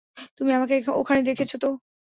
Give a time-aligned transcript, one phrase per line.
[0.37, 1.69] তুমি আমাকে ওখানে দেখেছ তো?